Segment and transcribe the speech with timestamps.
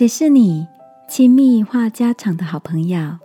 [0.00, 0.66] 谁是你
[1.10, 3.18] 亲密话家常的好朋友？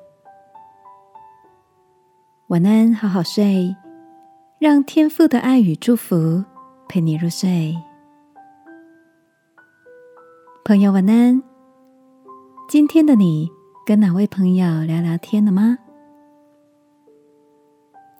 [2.47, 3.73] 晚安，好好睡，
[4.59, 6.43] 让天父的爱与祝福
[6.89, 7.73] 陪你入睡。
[10.65, 11.41] 朋友，晚安。
[12.67, 13.49] 今天的你
[13.85, 15.77] 跟哪位朋友聊聊天了吗？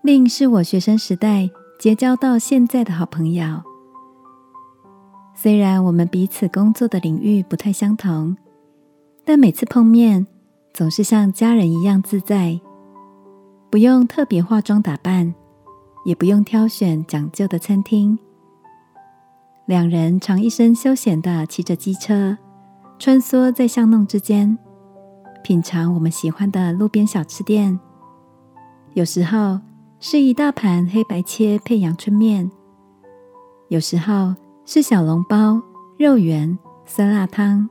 [0.02, 3.62] 令是我学生时代结交到现在的好朋友。
[5.36, 8.38] 虽然我们彼此工作的领域不太相同，
[9.26, 10.26] 但每次碰面
[10.74, 12.60] 总是像家人一样自在，
[13.70, 15.34] 不用特别化妆打扮，
[16.06, 18.18] 也不用挑选讲究的餐厅。
[19.66, 22.38] 两人常一身休闲的骑着机车，
[23.00, 24.58] 穿梭在巷弄之间，
[25.44, 27.80] 品尝我们喜欢的路边小吃店。
[28.94, 29.60] 有时候
[30.00, 32.50] 是一大盘黑白切配阳春面，
[33.70, 34.36] 有时候。
[34.68, 35.62] 是小笼包、
[36.00, 37.70] 肉圆、酸辣汤，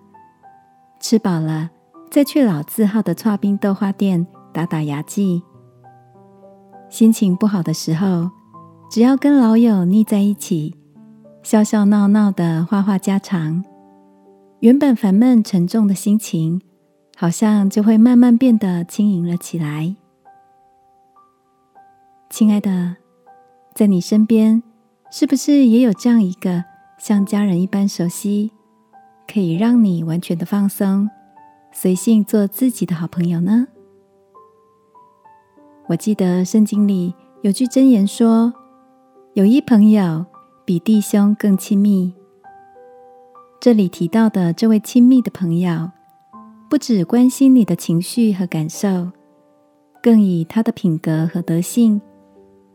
[1.05, 1.69] 吃饱了
[2.11, 5.43] 再去老字号的串冰豆花店打打牙祭。
[6.89, 8.31] 心情不好的时候，
[8.91, 10.75] 只要跟老友腻在一起，
[11.43, 13.63] 笑笑闹闹的话话家常，
[14.61, 16.63] 原本烦闷沉重的心情，
[17.19, 19.95] 好像就会慢慢变得轻盈了起来。
[22.31, 22.97] 亲爱的，
[23.75, 24.63] 在你身边，
[25.11, 26.65] 是不是也有这样一个？
[26.97, 28.53] 像家人一般熟悉，
[29.27, 31.09] 可以让你完全的放松，
[31.73, 33.67] 随性做自己的好朋友呢。
[35.87, 38.55] 我记得圣经里有句箴言说
[39.35, 40.25] ：“有一朋友
[40.65, 42.15] 比弟兄更亲密。”
[43.61, 45.91] 这里提到的这位亲密的朋友，
[46.69, 49.11] 不只关心你的情绪和感受，
[50.03, 52.01] 更以他的品格和德性，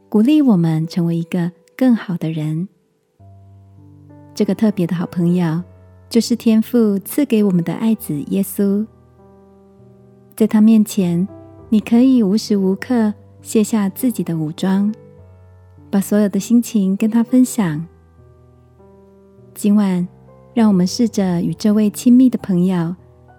[0.10, 2.68] 鼓励我们成为一个更好的人。
[4.34, 5.62] 这个特别的好朋友，
[6.10, 8.86] 就是天父赐给我们的爱子耶稣。
[10.36, 11.28] 在他面前，
[11.70, 14.94] 你可以无时无刻卸下自己的武装，
[15.92, 17.86] 把所有的心情跟他分享。
[19.54, 20.08] 今晚，
[20.54, 22.96] 让我们试着与这位亲密的朋友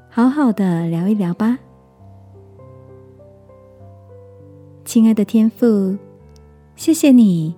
[0.08, 1.58] 好好的聊一聊吧。
[4.84, 5.96] 亲爱的天父，
[6.76, 7.54] 谢谢你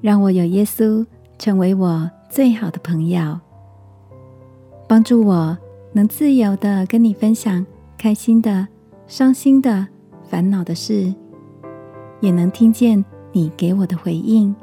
[0.00, 1.04] 让我有耶稣
[1.36, 2.10] 成为我。
[2.32, 3.38] 最好的朋友，
[4.92, 5.56] 帮助我
[5.94, 7.64] 能自由的跟你分享
[7.96, 8.68] 开心的、
[9.06, 9.88] 伤心的、
[10.22, 11.14] 烦恼的事，
[12.20, 13.02] 也能听见
[13.32, 14.54] 你给我的回应。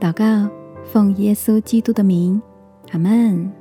[0.00, 0.50] 祷告，
[0.82, 2.40] 奉耶稣基督的名，
[2.92, 3.52] 阿门。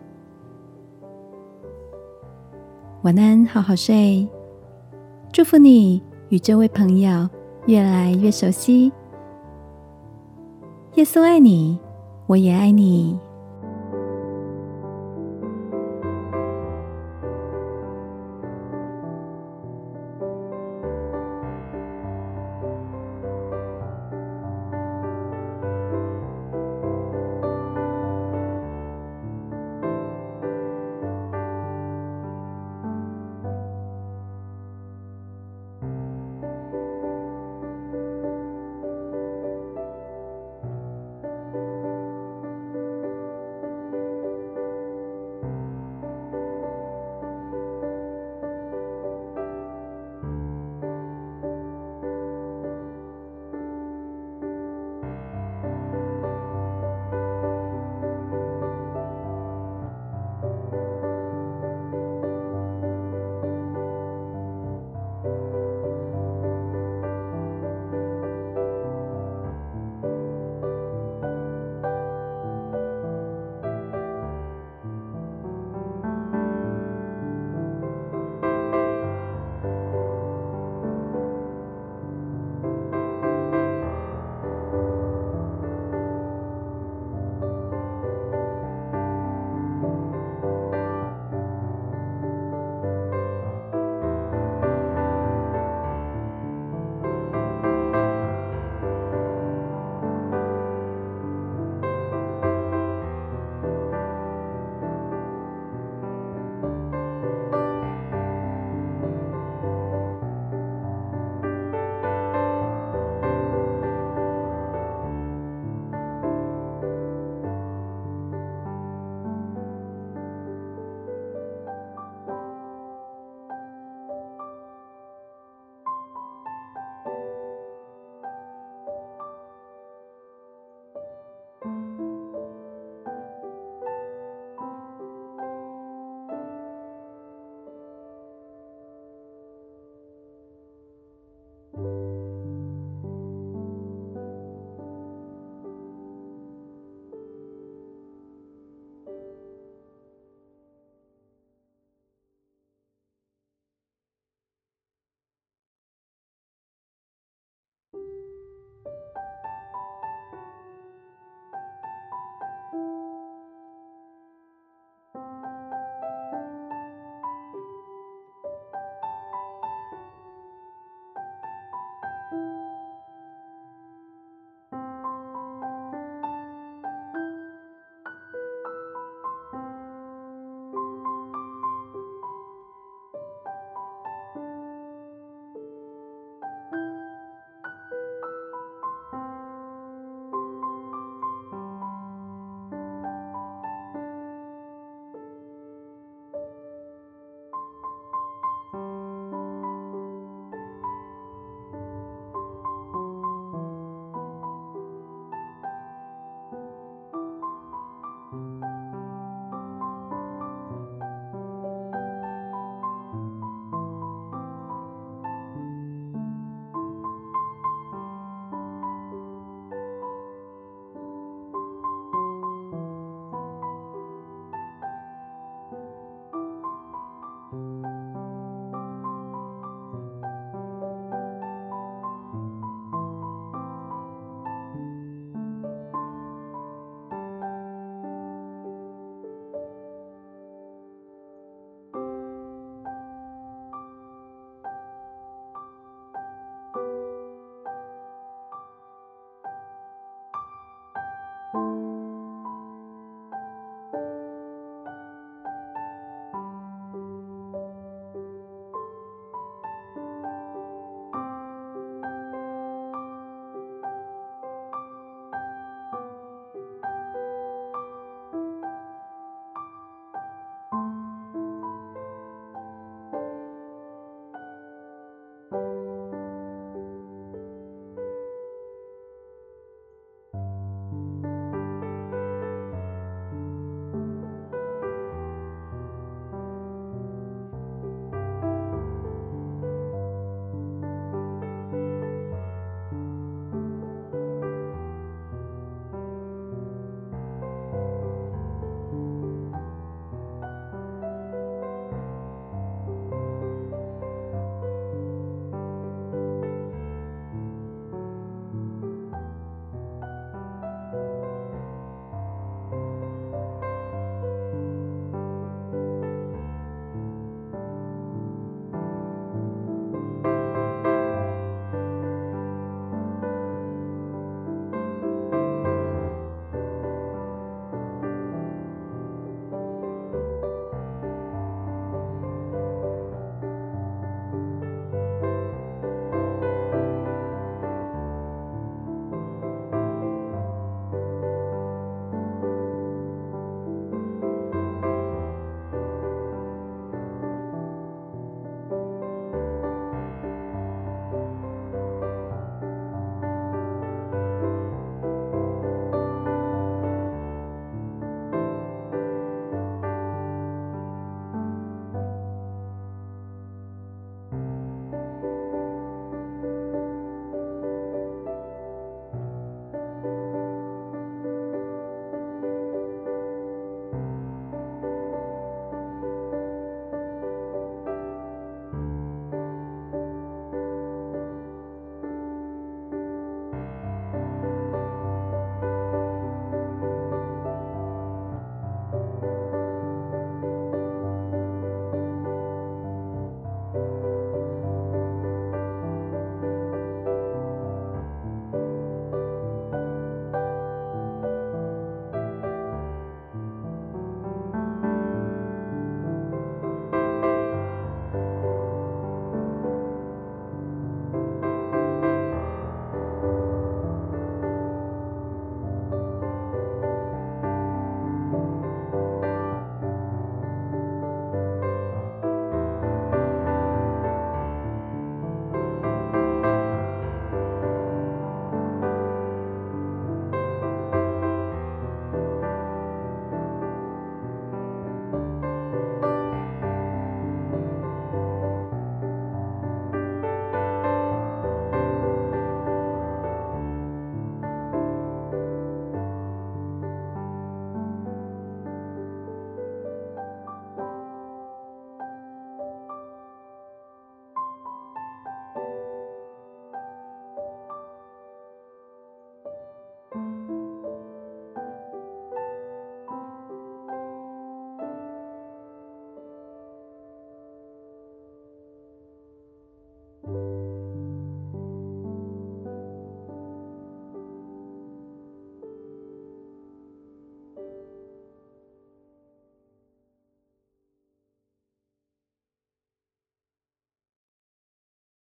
[3.02, 4.26] 晚安，好好睡。
[5.34, 7.30] 祝福你与这位朋友
[7.66, 8.90] 越来越熟悉。
[10.94, 11.78] 耶稣爱你。
[12.26, 13.20] 我也爱你。